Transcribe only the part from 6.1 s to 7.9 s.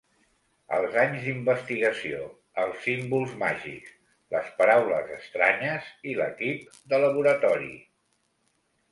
i l'equip de laboratori...